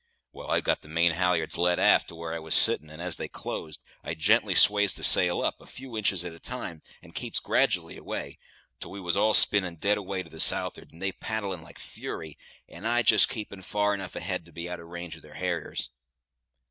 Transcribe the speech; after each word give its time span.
Well, 0.31 0.49
I'd 0.49 0.63
got 0.63 0.81
the 0.81 0.87
main 0.87 1.11
halliards 1.11 1.59
led 1.59 1.77
aft 1.77 2.07
to 2.07 2.15
where 2.15 2.33
I 2.33 2.39
was 2.39 2.55
sittin', 2.55 2.89
and 2.89 2.99
as 2.99 3.17
they 3.17 3.27
closed, 3.27 3.83
I 4.03 4.15
gently 4.15 4.55
sways 4.55 4.95
the 4.95 5.03
sail 5.03 5.43
up, 5.43 5.61
a 5.61 5.67
few 5.67 5.95
inches 5.95 6.25
at 6.25 6.33
a 6.33 6.39
time, 6.39 6.81
and 7.03 7.13
keeps 7.13 7.39
grad'lly 7.39 7.97
away, 7.97 8.39
until 8.77 8.89
we 8.93 8.99
was 8.99 9.15
all 9.15 9.35
spinnin' 9.35 9.77
away 9.95 10.21
dead 10.21 10.23
to 10.23 10.31
the 10.35 10.39
south'ard, 10.39 10.89
they 10.91 11.11
paddlin' 11.11 11.61
like 11.61 11.77
fury, 11.77 12.35
and 12.67 12.87
I 12.87 13.03
just 13.03 13.29
keepin' 13.29 13.61
far 13.61 13.93
enough 13.93 14.15
ahead 14.15 14.43
to 14.45 14.51
be 14.51 14.67
out 14.67 14.79
of 14.79 14.87
range 14.87 15.15
of 15.17 15.21
their 15.21 15.35
harrers. 15.35 15.91